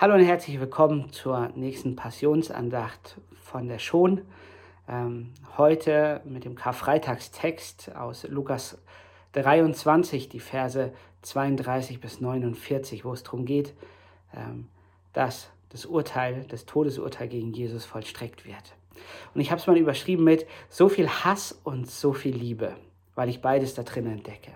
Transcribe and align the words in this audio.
Hallo 0.00 0.14
und 0.14 0.22
herzlich 0.22 0.60
willkommen 0.60 1.10
zur 1.10 1.48
nächsten 1.56 1.96
Passionsandacht 1.96 3.20
von 3.40 3.66
der 3.66 3.80
Schon. 3.80 4.22
Ähm, 4.88 5.32
heute 5.56 6.20
mit 6.24 6.44
dem 6.44 6.54
Karfreitagstext 6.54 7.96
aus 7.96 8.22
Lukas 8.28 8.78
23, 9.32 10.28
die 10.28 10.38
Verse 10.38 10.92
32 11.22 11.98
bis 11.98 12.20
49, 12.20 13.04
wo 13.04 13.12
es 13.12 13.24
darum 13.24 13.44
geht, 13.44 13.74
ähm, 14.36 14.68
dass 15.14 15.50
das 15.70 15.84
Urteil, 15.84 16.44
das 16.48 16.64
Todesurteil 16.64 17.26
gegen 17.26 17.52
Jesus 17.52 17.84
vollstreckt 17.84 18.46
wird. 18.46 18.76
Und 19.34 19.40
ich 19.40 19.50
habe 19.50 19.60
es 19.60 19.66
mal 19.66 19.76
überschrieben 19.76 20.22
mit 20.22 20.46
so 20.68 20.88
viel 20.88 21.08
Hass 21.08 21.58
und 21.64 21.90
so 21.90 22.12
viel 22.12 22.36
Liebe, 22.36 22.76
weil 23.16 23.28
ich 23.28 23.42
beides 23.42 23.74
da 23.74 23.82
drin 23.82 24.06
entdecke. 24.06 24.52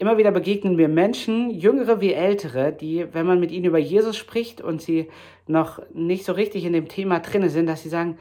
Immer 0.00 0.16
wieder 0.16 0.30
begegnen 0.30 0.76
mir 0.76 0.88
Menschen, 0.88 1.50
jüngere 1.50 2.00
wie 2.00 2.12
ältere, 2.12 2.72
die, 2.72 3.12
wenn 3.12 3.26
man 3.26 3.40
mit 3.40 3.50
ihnen 3.50 3.64
über 3.64 3.78
Jesus 3.78 4.16
spricht 4.16 4.60
und 4.60 4.80
sie 4.80 5.08
noch 5.48 5.82
nicht 5.92 6.24
so 6.24 6.32
richtig 6.32 6.64
in 6.64 6.72
dem 6.72 6.86
Thema 6.86 7.18
drin 7.18 7.48
sind, 7.48 7.66
dass 7.66 7.82
sie 7.82 7.88
sagen, 7.88 8.16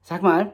sag 0.00 0.22
mal, 0.22 0.52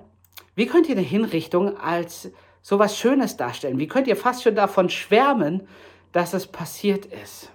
wie 0.54 0.64
könnt 0.64 0.88
ihr 0.88 0.96
eine 0.96 1.04
Hinrichtung 1.04 1.76
als 1.76 2.30
so 2.62 2.78
was 2.78 2.98
Schönes 2.98 3.36
darstellen? 3.36 3.78
Wie 3.78 3.88
könnt 3.88 4.06
ihr 4.06 4.16
fast 4.16 4.42
schon 4.42 4.54
davon 4.54 4.88
schwärmen, 4.88 5.68
dass 6.12 6.32
es 6.32 6.46
passiert 6.46 7.04
ist? 7.04 7.50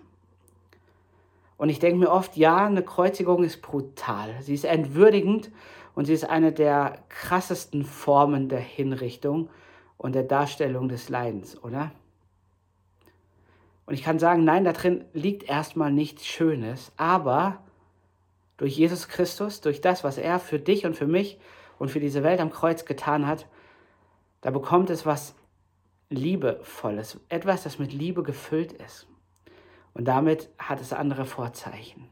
Und 1.57 1.70
ich 1.70 1.80
denke 1.80 1.99
mir 1.99 2.12
oft, 2.12 2.38
ja, 2.38 2.68
eine 2.68 2.84
Kreuzigung 2.84 3.44
ist 3.44 3.63
brutal. 3.63 4.35
Sie 4.41 4.54
ist 4.54 4.66
entwürdigend 4.66 5.49
und 5.96 6.05
sie 6.05 6.13
ist 6.13 6.30
eine 6.30 6.52
der 6.52 6.99
krassesten 7.10 7.84
Formen 7.85 8.49
der 8.49 8.60
Hinrichtung 8.60 9.49
und 9.98 10.13
der 10.13 10.23
Darstellung 10.23 10.90
des 10.90 11.10
Leidens, 11.10 11.62
oder? 11.63 11.91
Und 13.89 13.95
ich 13.95 14.03
kann 14.03 14.20
sagen, 14.20 14.43
nein, 14.43 14.66
da 14.66 14.71
drin 14.71 15.03
liegt 15.13 15.49
erstmal 15.49 15.91
nichts 15.91 16.23
Schönes, 16.23 16.91
aber 16.95 17.57
durch 18.57 18.77
Jesus 18.77 19.07
Christus, 19.07 19.62
durch 19.62 19.81
das, 19.81 20.03
was 20.03 20.20
er 20.20 20.38
für 20.38 20.59
dich 20.59 20.85
und 20.85 20.95
für 20.95 21.07
mich 21.07 21.40
und 21.79 21.90
für 21.90 21.99
diese 21.99 22.21
Welt 22.21 22.40
am 22.40 22.51
Kreuz 22.51 22.85
getan 22.85 23.26
hat, 23.26 23.48
da 24.41 24.51
bekommt 24.51 24.91
es 24.91 25.07
was 25.07 25.34
Liebevolles, 26.12 27.20
etwas, 27.29 27.63
das 27.63 27.79
mit 27.79 27.91
Liebe 27.91 28.21
gefüllt 28.21 28.73
ist. 28.73 29.07
Und 29.96 30.05
damit 30.05 30.49
hat 30.59 30.79
es 30.81 30.93
andere 30.93 31.26
Vorzeichen. 31.26 32.07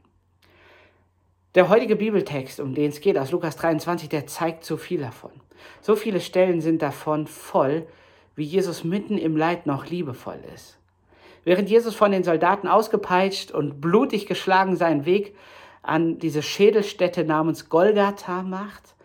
Der 1.54 1.70
heutige 1.70 1.96
Bibeltext, 1.96 2.60
um 2.60 2.74
den 2.74 2.90
es 2.90 3.02
geht, 3.02 3.20
aus 3.20 3.30
Lukas 3.30 3.56
23, 3.56 4.10
der 4.10 4.26
zeigt 4.26 4.64
so 4.64 4.78
viel 4.78 5.02
davon. 5.02 5.32
So 5.82 5.96
viele 5.96 6.22
Stellen 6.22 6.60
sind 6.60 6.82
davon 6.82 7.28
voll, 7.28 7.86
wie 8.34 8.46
Jesus 8.46 8.84
mitten 8.84 9.20
im 9.20 9.38
Leid 9.38 9.68
noch 9.68 9.86
liebevoll 9.86 10.40
ist. 10.56 10.80
Während 11.48 11.70
Jesus 11.70 11.96
von 11.96 12.12
den 12.12 12.26
Soldaten 12.26 12.68
ausgepeitscht 12.68 13.52
und 13.52 13.80
blutig 13.80 14.26
geschlagen 14.26 14.76
seinen 14.76 15.06
Weg 15.06 15.34
an 15.82 16.20
diese 16.20 16.42
Schädelstätte 16.42 17.24
namens 17.24 17.70
Golgatha 17.70 18.44
macht, 18.44 18.96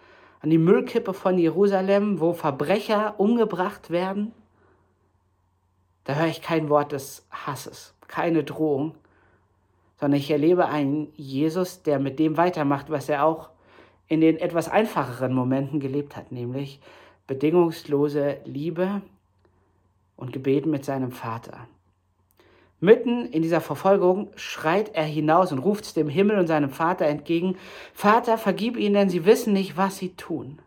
an 0.41 0.51
die 0.51 0.59
Müllkippe 0.59 1.15
von 1.15 1.39
Jerusalem, 1.39 2.19
wo 2.19 2.33
Verbrecher 2.33 3.15
umgebracht 3.21 3.91
werden, 3.91 4.33
da 6.03 6.17
höre 6.17 6.27
ich 6.27 6.43
kein 6.43 6.69
Wort 6.69 6.91
des 6.91 7.29
Hasses, 7.31 7.95
keine 8.09 8.43
Drohung, 8.43 8.97
sondern 10.01 10.19
ich 10.19 10.29
erlebe 10.29 10.67
einen 10.67 11.13
Jesus, 11.15 11.85
der 11.85 12.01
mit 12.01 12.19
dem 12.19 12.37
weitermacht, 12.37 12.91
was 12.91 13.09
er 13.09 13.25
auch 13.25 13.51
in 14.09 14.21
den 14.21 14.37
etwas 14.37 14.69
einfacheren 14.69 15.33
Momenten 15.33 15.79
gelebt 15.79 16.17
hat, 16.17 16.33
nämlich 16.33 16.81
bedingungslose 17.29 18.39
Liebe 18.47 19.01
und 20.17 20.33
Gebet 20.33 20.67
mit 20.67 20.85
seinem 20.85 21.13
Vater. 21.13 21.69
Mitten 22.83 23.27
in 23.27 23.43
dieser 23.43 23.61
Verfolgung 23.61 24.33
schreit 24.35 24.97
er 24.97 25.05
hinaus 25.05 25.53
und 25.53 25.61
ruft 25.61 25.95
dem 25.95 26.09
Himmel 26.09 26.37
und 26.41 26.49
seinem 26.49 26.71
Vater 26.71 27.07
entgegen, 27.07 27.57
Vater, 27.95 28.37
vergib 28.37 28.77
ihnen, 28.77 28.95
denn 28.95 29.09
sie 29.09 29.25
wissen 29.25 29.53
nicht, 29.53 29.77
was 29.77 29.99
sie 29.99 30.17
tun. 30.17 30.59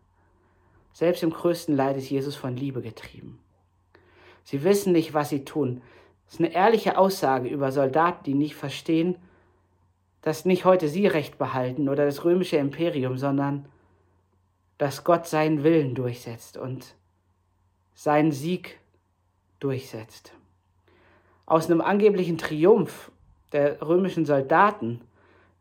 Selbst 0.94 1.24
im 1.24 1.32
größten 1.32 1.76
Leid 1.76 1.98
ist 1.98 2.10
Jesus 2.10 2.38
von 2.38 2.56
Liebe 2.56 2.82
getrieben. 2.82 3.38
Sie 4.46 4.64
wissen 4.64 4.94
nicht, 4.94 5.14
was 5.14 5.28
sie 5.28 5.44
tun. 5.44 5.82
Das 6.24 6.36
ist 6.36 6.40
eine 6.40 6.54
ehrliche 6.54 6.98
Aussage 6.98 7.50
über 7.50 7.74
Soldaten, 7.74 8.24
die 8.24 8.34
nicht 8.34 8.56
verstehen, 8.56 9.18
dass 10.22 10.46
nicht 10.46 10.64
heute 10.64 10.88
sie 10.88 11.08
Recht 11.08 11.38
behalten 11.38 11.90
oder 11.90 12.06
das 12.06 12.24
römische 12.24 12.56
Imperium, 12.56 13.18
sondern 13.18 13.68
dass 14.78 15.04
Gott 15.04 15.28
seinen 15.28 15.66
Willen 15.66 15.96
durchsetzt 15.96 16.56
und 16.56 16.96
seinen 17.94 18.32
Sieg 18.32 18.80
durchsetzt 19.60 20.32
aus 21.46 21.70
einem 21.70 21.82
angeblichen 21.82 22.38
Triumph 22.38 23.12
der 23.52 23.82
römischen 23.82 24.26
Soldaten 24.26 25.02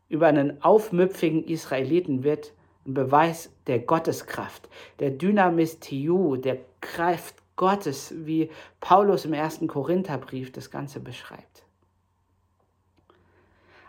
über 0.09 0.27
einen 0.27 0.61
aufmüpfigen 0.61 1.43
Israeliten 1.43 2.23
wird 2.23 2.53
ein 2.85 2.93
Beweis 2.93 3.51
der 3.67 3.79
Gotteskraft, 3.79 4.69
der 4.99 5.11
Dynamis 5.11 5.79
Tiu, 5.79 6.35
der 6.35 6.59
Kraft 6.81 7.35
Gottes, 7.55 8.13
wie 8.15 8.49
Paulus 8.79 9.25
im 9.25 9.33
ersten 9.33 9.67
Korintherbrief 9.67 10.51
das 10.51 10.69
Ganze 10.69 10.99
beschreibt. 10.99 11.63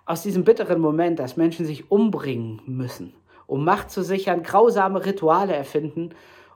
Aus 0.04 0.22
diesem 0.22 0.44
bitteren 0.44 0.80
Moment, 0.80 1.18
dass 1.18 1.36
Menschen 1.36 1.66
sich 1.66 1.90
umbringen 1.90 2.62
müssen, 2.64 3.12
um 3.46 3.64
Macht 3.64 3.90
zu 3.90 4.02
sichern, 4.02 4.42
grausame 4.42 5.04
Rituale 5.04 5.54
erfinden, 5.54 6.10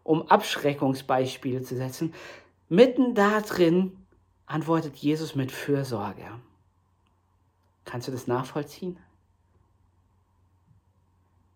um 0.04 0.22
Abschreckungsbeispiele 0.28 1.62
zu 1.62 1.76
setzen, 1.76 2.14
mitten 2.68 3.14
da 3.14 3.40
drin 3.40 4.00
antwortet 4.50 4.97
Jesus 4.97 5.37
mit 5.37 5.53
Fürsorge. 5.53 6.27
Kannst 7.84 8.09
du 8.09 8.12
das 8.12 8.27
nachvollziehen? 8.27 8.99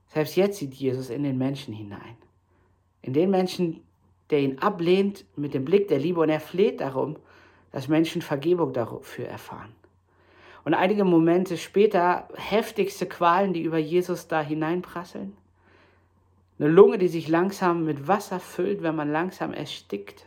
Selbst 0.07 0.37
jetzt 0.37 0.59
sieht 0.59 0.75
Jesus 0.75 1.11
in 1.11 1.25
den 1.25 1.37
Menschen 1.37 1.75
hinein. 1.75 2.17
In 3.03 3.13
den 3.13 3.31
Menschen, 3.31 3.83
der 4.31 4.41
ihn 4.41 4.61
ablehnt 4.61 5.25
mit 5.35 5.55
dem 5.55 5.65
Blick 5.65 5.89
der 5.89 5.99
Liebe 5.99 6.21
und 6.21 6.29
er 6.29 6.39
fleht 6.39 6.81
darum, 6.81 7.17
dass 7.73 7.89
Menschen 7.89 8.23
Vergebung 8.23 8.73
dafür 8.73 9.27
erfahren. 9.27 9.75
Und 10.65 10.75
einige 10.75 11.05
Momente 11.05 11.59
später 11.59 12.29
heftigste 12.37 13.07
Qualen, 13.07 13.53
die 13.53 13.63
über 13.63 13.79
Jesus 13.79 14.29
da 14.29 14.41
hineinprasseln. 14.41 15.37
Eine 16.61 16.69
Lunge, 16.69 16.99
die 16.99 17.09
sich 17.09 17.27
langsam 17.27 17.85
mit 17.85 18.07
Wasser 18.07 18.39
füllt, 18.39 18.83
wenn 18.83 18.95
man 18.95 19.11
langsam 19.11 19.53
erstickt. 19.53 20.27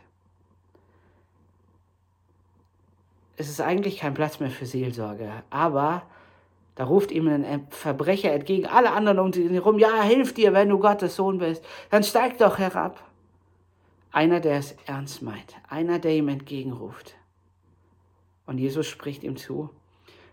Es 3.38 3.48
ist 3.48 3.60
eigentlich 3.60 3.98
kein 3.98 4.14
Platz 4.14 4.40
mehr 4.40 4.50
für 4.50 4.66
Seelsorge. 4.66 5.30
Aber 5.48 6.02
da 6.74 6.84
ruft 6.84 7.12
ihm 7.12 7.28
ein 7.28 7.66
Verbrecher 7.70 8.32
entgegen, 8.32 8.66
alle 8.66 8.92
anderen 8.92 9.20
um 9.20 9.32
ihn 9.32 9.52
herum, 9.52 9.78
ja, 9.78 10.02
hilf 10.02 10.34
dir, 10.34 10.52
wenn 10.52 10.68
du 10.68 10.78
Gottes 10.78 11.16
Sohn 11.16 11.38
bist, 11.38 11.64
dann 11.90 12.02
steig 12.02 12.38
doch 12.38 12.58
herab. 12.58 13.02
Einer, 14.10 14.40
der 14.40 14.58
es 14.58 14.74
ernst 14.86 15.22
meint, 15.22 15.54
einer, 15.68 15.98
der 16.00 16.16
ihm 16.16 16.28
entgegenruft. 16.28 17.14
Und 18.46 18.58
Jesus 18.58 18.86
spricht 18.86 19.22
ihm 19.22 19.36
zu, 19.36 19.70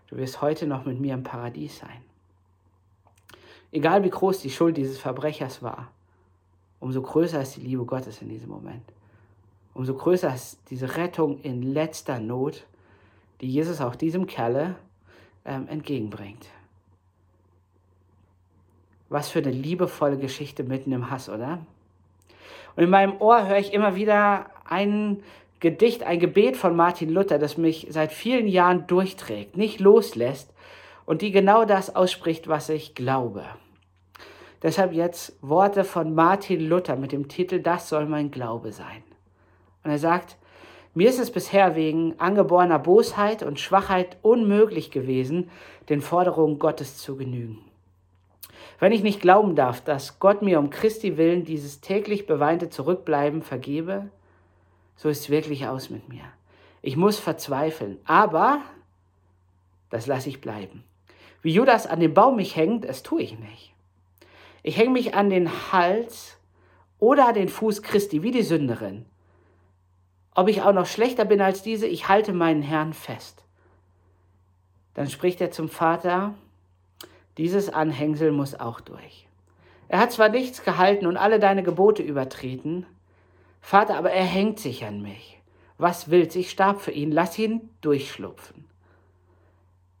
du 0.08 0.16
wirst 0.16 0.42
heute 0.42 0.66
noch 0.66 0.84
mit 0.84 0.98
mir 0.98 1.14
im 1.14 1.22
Paradies 1.22 1.78
sein. 1.78 2.02
Egal 3.70 4.02
wie 4.02 4.10
groß 4.10 4.40
die 4.40 4.50
Schuld 4.50 4.76
dieses 4.76 4.98
Verbrechers 4.98 5.62
war, 5.62 5.92
umso 6.80 7.02
größer 7.02 7.40
ist 7.40 7.56
die 7.56 7.60
Liebe 7.60 7.84
Gottes 7.84 8.22
in 8.22 8.30
diesem 8.30 8.48
Moment. 8.48 8.82
Umso 9.74 9.94
größer 9.94 10.34
ist 10.34 10.58
diese 10.70 10.96
Rettung 10.96 11.40
in 11.42 11.62
letzter 11.62 12.18
Not 12.18 12.66
die 13.40 13.50
Jesus 13.50 13.80
auch 13.80 13.96
diesem 13.96 14.26
Kerle 14.26 14.76
ähm, 15.44 15.68
entgegenbringt. 15.68 16.46
Was 19.08 19.28
für 19.28 19.38
eine 19.38 19.50
liebevolle 19.50 20.18
Geschichte 20.18 20.64
mitten 20.64 20.92
im 20.92 21.10
Hass, 21.10 21.28
oder? 21.28 21.64
Und 22.74 22.84
in 22.84 22.90
meinem 22.90 23.20
Ohr 23.20 23.46
höre 23.46 23.58
ich 23.58 23.72
immer 23.72 23.96
wieder 23.96 24.46
ein 24.64 25.22
Gedicht, 25.60 26.02
ein 26.02 26.20
Gebet 26.20 26.56
von 26.56 26.76
Martin 26.76 27.08
Luther, 27.08 27.38
das 27.38 27.56
mich 27.56 27.86
seit 27.90 28.12
vielen 28.12 28.46
Jahren 28.46 28.86
durchträgt, 28.86 29.56
nicht 29.56 29.80
loslässt 29.80 30.52
und 31.06 31.22
die 31.22 31.30
genau 31.30 31.64
das 31.64 31.94
ausspricht, 31.96 32.48
was 32.48 32.68
ich 32.68 32.94
glaube. 32.94 33.44
Deshalb 34.62 34.92
jetzt 34.92 35.38
Worte 35.42 35.84
von 35.84 36.14
Martin 36.14 36.68
Luther 36.68 36.96
mit 36.96 37.12
dem 37.12 37.28
Titel 37.28 37.60
Das 37.60 37.88
soll 37.88 38.06
mein 38.06 38.30
Glaube 38.30 38.72
sein. 38.72 39.02
Und 39.84 39.90
er 39.90 39.98
sagt, 39.98 40.36
mir 40.96 41.10
ist 41.10 41.18
es 41.18 41.30
bisher 41.30 41.76
wegen 41.76 42.18
angeborener 42.18 42.78
Bosheit 42.78 43.42
und 43.42 43.60
Schwachheit 43.60 44.16
unmöglich 44.22 44.90
gewesen, 44.90 45.50
den 45.90 46.00
Forderungen 46.00 46.58
Gottes 46.58 46.96
zu 46.96 47.16
genügen. 47.16 47.58
Wenn 48.80 48.92
ich 48.92 49.02
nicht 49.02 49.20
glauben 49.20 49.56
darf, 49.56 49.82
dass 49.82 50.18
Gott 50.20 50.40
mir 50.40 50.58
um 50.58 50.70
Christi 50.70 51.18
willen 51.18 51.44
dieses 51.44 51.82
täglich 51.82 52.26
beweinte 52.26 52.70
Zurückbleiben 52.70 53.42
vergebe, 53.42 54.08
so 54.96 55.10
ist 55.10 55.20
es 55.20 55.30
wirklich 55.30 55.66
aus 55.66 55.90
mit 55.90 56.08
mir. 56.08 56.24
Ich 56.80 56.96
muss 56.96 57.18
verzweifeln, 57.18 57.98
aber 58.06 58.62
das 59.90 60.06
lasse 60.06 60.30
ich 60.30 60.40
bleiben. 60.40 60.82
Wie 61.42 61.52
Judas 61.52 61.86
an 61.86 62.00
dem 62.00 62.14
Baum 62.14 62.36
mich 62.36 62.56
hängt, 62.56 62.86
das 62.86 63.02
tue 63.02 63.20
ich 63.20 63.38
nicht. 63.38 63.74
Ich 64.62 64.78
hänge 64.78 64.92
mich 64.92 65.14
an 65.14 65.28
den 65.28 65.50
Hals 65.72 66.38
oder 66.98 67.28
an 67.28 67.34
den 67.34 67.50
Fuß 67.50 67.82
Christi, 67.82 68.22
wie 68.22 68.30
die 68.30 68.42
Sünderin 68.42 69.04
ob 70.36 70.48
ich 70.48 70.62
auch 70.62 70.72
noch 70.74 70.86
schlechter 70.86 71.24
bin 71.24 71.40
als 71.40 71.62
diese, 71.62 71.86
ich 71.86 72.08
halte 72.08 72.32
meinen 72.32 72.62
Herrn 72.62 72.92
fest. 72.92 73.42
Dann 74.94 75.08
spricht 75.08 75.40
er 75.40 75.50
zum 75.50 75.68
Vater, 75.68 76.34
Dieses 77.38 77.68
Anhängsel 77.68 78.32
muss 78.32 78.54
auch 78.54 78.80
durch. 78.80 79.26
Er 79.88 79.98
hat 79.98 80.12
zwar 80.12 80.28
nichts 80.28 80.62
gehalten 80.62 81.06
und 81.06 81.16
alle 81.16 81.38
deine 81.38 81.62
Gebote 81.62 82.02
übertreten, 82.02 82.86
Vater, 83.60 83.96
aber 83.96 84.10
er 84.10 84.24
hängt 84.24 84.58
sich 84.58 84.84
an 84.84 85.02
mich. 85.02 85.40
Was 85.76 86.10
willst, 86.10 86.36
ich 86.36 86.50
starb 86.50 86.80
für 86.80 86.92
ihn, 86.92 87.12
lass 87.12 87.38
ihn 87.38 87.68
durchschlupfen. 87.80 88.64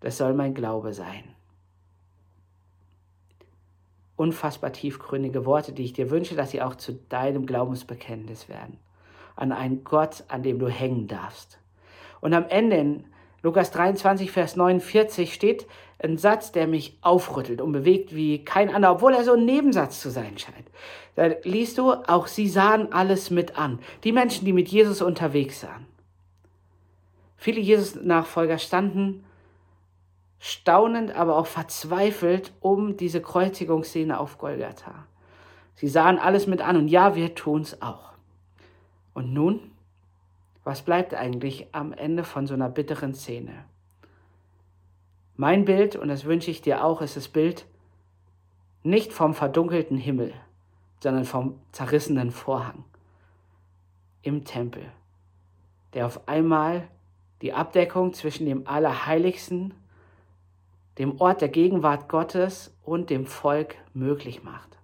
Das 0.00 0.16
soll 0.16 0.34
mein 0.34 0.54
Glaube 0.54 0.92
sein. 0.92 1.24
Unfassbar 4.16 4.72
tiefgründige 4.72 5.44
Worte, 5.44 5.72
die 5.72 5.84
ich 5.84 5.92
dir 5.92 6.10
wünsche, 6.10 6.36
dass 6.36 6.52
sie 6.52 6.62
auch 6.62 6.76
zu 6.76 6.94
deinem 6.94 7.44
Glaubensbekenntnis 7.44 8.48
werden. 8.48 8.78
An 9.36 9.52
einen 9.52 9.84
Gott, 9.84 10.24
an 10.28 10.42
dem 10.42 10.58
du 10.58 10.68
hängen 10.68 11.06
darfst. 11.06 11.58
Und 12.20 12.34
am 12.34 12.46
Ende 12.48 12.76
in 12.76 13.04
Lukas 13.42 13.70
23, 13.70 14.32
Vers 14.32 14.56
49 14.56 15.32
steht 15.32 15.66
ein 16.02 16.18
Satz, 16.18 16.52
der 16.52 16.66
mich 16.66 16.98
aufrüttelt 17.00 17.60
und 17.60 17.72
bewegt 17.72 18.14
wie 18.14 18.44
kein 18.44 18.74
anderer, 18.74 18.94
obwohl 18.94 19.14
er 19.14 19.24
so 19.24 19.34
ein 19.34 19.44
Nebensatz 19.44 20.00
zu 20.00 20.10
sein 20.10 20.36
scheint. 20.36 20.68
Da 21.14 21.30
liest 21.44 21.78
du, 21.78 21.92
auch 21.92 22.26
sie 22.26 22.48
sahen 22.48 22.92
alles 22.92 23.30
mit 23.30 23.58
an. 23.58 23.78
Die 24.04 24.12
Menschen, 24.12 24.44
die 24.44 24.52
mit 24.52 24.68
Jesus 24.68 25.00
unterwegs 25.00 25.62
waren. 25.62 25.86
Viele 27.36 27.60
Jesus-Nachfolger 27.60 28.58
standen 28.58 29.24
staunend, 30.38 31.14
aber 31.14 31.36
auch 31.36 31.46
verzweifelt 31.46 32.52
um 32.60 32.96
diese 32.96 33.22
Kreuzigungsszene 33.22 34.18
auf 34.18 34.38
Golgatha. 34.38 35.06
Sie 35.74 35.88
sahen 35.88 36.18
alles 36.18 36.46
mit 36.46 36.62
an 36.62 36.76
und 36.76 36.88
ja, 36.88 37.14
wir 37.14 37.34
tun's 37.34 37.80
auch. 37.82 38.12
Und 39.16 39.32
nun? 39.32 39.70
Was 40.62 40.82
bleibt 40.82 41.14
eigentlich 41.14 41.68
am 41.72 41.94
Ende 41.94 42.22
von 42.22 42.46
so 42.46 42.52
einer 42.52 42.68
bitteren 42.68 43.14
Szene? 43.14 43.64
Mein 45.36 45.64
Bild, 45.64 45.96
und 45.96 46.08
das 46.08 46.26
wünsche 46.26 46.50
ich 46.50 46.60
dir 46.60 46.84
auch, 46.84 47.00
ist 47.00 47.16
das 47.16 47.28
Bild 47.28 47.64
nicht 48.82 49.14
vom 49.14 49.32
verdunkelten 49.32 49.96
Himmel, 49.96 50.34
sondern 51.00 51.24
vom 51.24 51.58
zerrissenen 51.72 52.30
Vorhang 52.30 52.84
im 54.20 54.44
Tempel, 54.44 54.84
der 55.94 56.04
auf 56.04 56.28
einmal 56.28 56.86
die 57.40 57.54
Abdeckung 57.54 58.12
zwischen 58.12 58.44
dem 58.44 58.66
Allerheiligsten, 58.66 59.72
dem 60.98 61.18
Ort 61.22 61.40
der 61.40 61.48
Gegenwart 61.48 62.10
Gottes 62.10 62.76
und 62.84 63.08
dem 63.08 63.24
Volk 63.24 63.76
möglich 63.94 64.42
macht. 64.42 64.76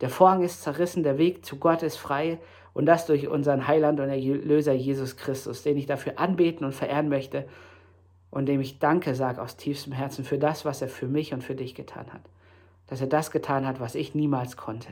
Der 0.00 0.08
Vorhang 0.08 0.42
ist 0.42 0.62
zerrissen, 0.62 1.02
der 1.02 1.18
Weg 1.18 1.44
zu 1.44 1.56
Gott 1.56 1.82
ist 1.82 1.98
frei 1.98 2.38
und 2.72 2.86
das 2.86 3.06
durch 3.06 3.28
unseren 3.28 3.66
Heiland 3.66 4.00
und 4.00 4.08
Erlöser 4.08 4.72
Jesus 4.72 5.16
Christus, 5.16 5.62
den 5.62 5.76
ich 5.76 5.86
dafür 5.86 6.18
anbeten 6.18 6.64
und 6.64 6.74
verehren 6.74 7.08
möchte 7.08 7.46
und 8.30 8.46
dem 8.46 8.60
ich 8.60 8.78
Danke 8.78 9.14
sage 9.14 9.42
aus 9.42 9.56
tiefstem 9.56 9.92
Herzen 9.92 10.24
für 10.24 10.38
das, 10.38 10.64
was 10.64 10.82
er 10.82 10.88
für 10.88 11.08
mich 11.08 11.32
und 11.34 11.42
für 11.42 11.54
dich 11.54 11.74
getan 11.74 12.12
hat. 12.12 12.22
Dass 12.86 13.00
er 13.00 13.06
das 13.06 13.30
getan 13.30 13.66
hat, 13.66 13.80
was 13.80 13.94
ich 13.94 14.14
niemals 14.14 14.56
konnte. 14.56 14.88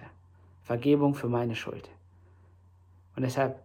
Vergebung 0.63 1.15
für 1.15 1.29
meine 1.29 1.55
Schuld. 1.55 1.89
Und 3.17 3.23
deshalb 3.23 3.61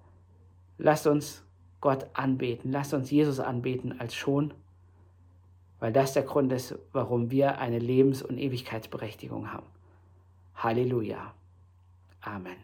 lasst 0.78 1.06
uns 1.06 1.44
Gott 1.82 2.08
anbeten, 2.14 2.72
lasst 2.72 2.94
uns 2.94 3.12
Jesus 3.12 3.40
anbeten 3.40 4.00
als 4.00 4.16
schon, 4.16 4.54
weil 5.80 5.92
das 5.92 6.14
der 6.14 6.24
Grund 6.24 6.52
ist, 6.54 6.76
warum 6.94 7.30
wir 7.30 7.58
eine 7.58 7.78
Lebens- 7.78 8.22
und 8.22 8.38
Ewigkeitsberechtigung 8.38 9.52
haben. 9.52 9.68
Halleluja. 10.56 11.34
Amen. 12.22 12.64